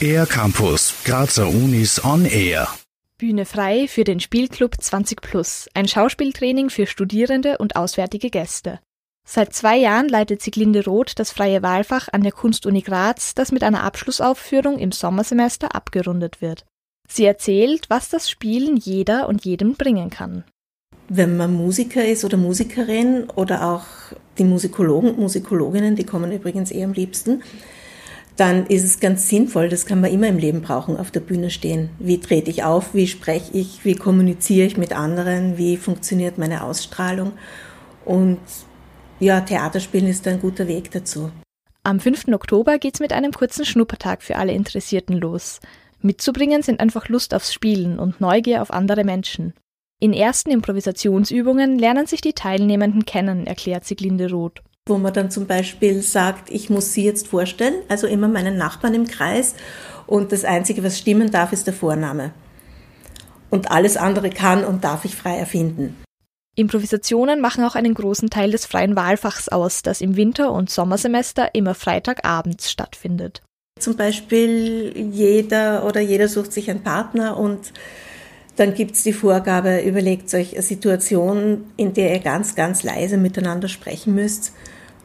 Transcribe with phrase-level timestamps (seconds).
[0.00, 2.68] Air Campus, Grazer Unis on Air.
[3.16, 8.80] Bühne frei für den Spielclub 20 Plus, ein Schauspieltraining für Studierende und auswärtige Gäste.
[9.26, 13.62] Seit zwei Jahren leitet Siglinde Roth das freie Wahlfach an der Kunstuni Graz, das mit
[13.62, 16.66] einer Abschlussaufführung im Sommersemester abgerundet wird.
[17.08, 20.44] Sie erzählt, was das Spielen jeder und jedem bringen kann.
[21.08, 23.84] Wenn man Musiker ist oder Musikerin oder auch
[24.38, 27.42] die Musikologen und Musikologinnen, die kommen übrigens eh am liebsten,
[28.36, 31.50] dann ist es ganz sinnvoll, das kann man immer im Leben brauchen, auf der Bühne
[31.50, 31.90] stehen.
[31.98, 36.64] Wie trete ich auf, wie spreche ich, wie kommuniziere ich mit anderen, wie funktioniert meine
[36.64, 37.32] Ausstrahlung.
[38.04, 38.40] Und
[39.20, 41.30] ja, Theaterspielen ist ein guter Weg dazu.
[41.84, 42.28] Am 5.
[42.28, 45.60] Oktober geht's mit einem kurzen Schnuppertag für alle Interessierten los.
[46.00, 49.54] Mitzubringen sind einfach Lust aufs Spielen und Neugier auf andere Menschen.
[50.00, 55.46] In ersten Improvisationsübungen lernen sich die Teilnehmenden kennen, erklärt Siglinde Roth wo man dann zum
[55.46, 59.54] Beispiel sagt, ich muss sie jetzt vorstellen, also immer meinen Nachbarn im Kreis
[60.06, 62.32] und das Einzige, was stimmen darf, ist der Vorname.
[63.48, 65.96] Und alles andere kann und darf ich frei erfinden.
[66.54, 71.54] Improvisationen machen auch einen großen Teil des freien Wahlfachs aus, das im Winter- und Sommersemester
[71.54, 73.42] immer Freitagabends stattfindet.
[73.80, 77.72] Zum Beispiel jeder oder jeder sucht sich einen Partner und
[78.56, 83.16] dann gibt es die Vorgabe, überlegt euch eine Situation, in der ihr ganz, ganz leise
[83.16, 84.52] miteinander sprechen müsst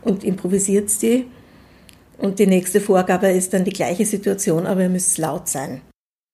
[0.04, 1.26] und improvisiert die.
[2.18, 5.82] Und die nächste Vorgabe ist dann die gleiche Situation, aber ihr müsst laut sein.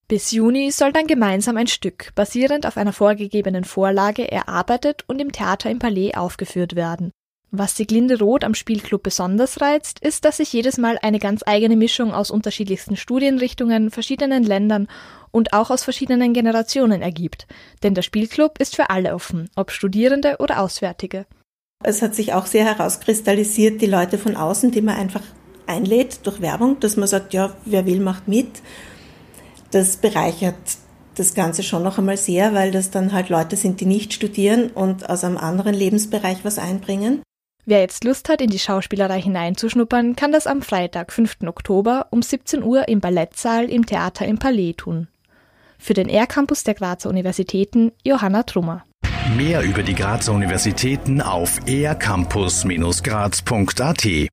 [0.08, 5.32] Bis Juni soll dann gemeinsam ein Stück, basierend auf einer vorgegebenen Vorlage, erarbeitet und im
[5.32, 7.12] Theater im Palais aufgeführt werden.
[7.58, 11.78] Was Siglinde Roth am Spielclub besonders reizt, ist, dass sich jedes Mal eine ganz eigene
[11.78, 14.90] Mischung aus unterschiedlichsten Studienrichtungen, verschiedenen Ländern
[15.32, 17.48] und auch aus verschiedenen Generationen ergibt.
[17.82, 21.28] Denn der Spielclub ist für alle offen, ob Studierende oder Auswärtige.
[21.82, 25.24] Es hat sich auch sehr herauskristallisiert, die Leute von außen, die man einfach
[25.66, 28.50] einlädt durch Werbung, dass man sagt, ja, wer will, macht mit.
[29.72, 30.56] Das bereichert
[31.16, 34.72] das Ganze schon noch einmal sehr, weil das dann halt Leute sind, die nicht studieren
[34.72, 37.22] und aus einem anderen Lebensbereich was einbringen.
[37.68, 41.38] Wer jetzt Lust hat, in die Schauspielerei hineinzuschnuppern, kann das am Freitag, 5.
[41.48, 45.08] Oktober um 17 Uhr im Ballettsaal im Theater im Palais tun.
[45.80, 48.86] Für den R-Campus der Grazer Universitäten Johanna Trummer.
[49.36, 54.30] Mehr über die Grazer Universitäten auf ercampus-graz.at